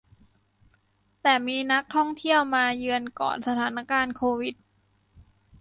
[1.21, 4.55] แต่มีนักท่องเที่ยวมาเยือนก่อนสถานการณ์โควิด